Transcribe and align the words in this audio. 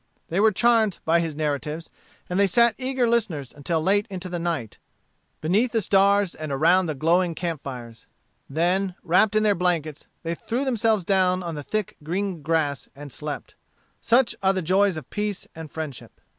They 0.29 0.39
were 0.39 0.51
charmed 0.51 0.97
by 1.05 1.19
his 1.19 1.35
narratives, 1.35 1.87
and 2.27 2.39
they 2.39 2.47
sat 2.47 2.73
eager 2.79 3.07
listeners 3.07 3.53
until 3.55 3.83
late 3.83 4.07
into 4.09 4.29
the 4.29 4.39
night, 4.39 4.79
beneath 5.41 5.73
the 5.73 5.79
stars 5.83 6.33
and 6.33 6.51
around 6.51 6.87
the 6.87 6.95
glowing 6.95 7.35
camp 7.35 7.61
fires. 7.61 8.07
Then, 8.49 8.95
wrapped 9.03 9.35
in 9.35 9.43
their 9.43 9.53
blankets, 9.53 10.07
they 10.23 10.33
threw 10.33 10.65
themselves 10.65 11.05
down 11.05 11.43
on 11.43 11.53
the 11.53 11.61
thick 11.61 11.97
green 12.01 12.41
grass 12.41 12.89
and 12.95 13.11
slept. 13.11 13.53
Such 14.01 14.35
are 14.41 14.53
the 14.53 14.63
joys 14.63 14.97
of 14.97 15.07
peace 15.11 15.47
and 15.53 15.69
friendship. 15.69 16.19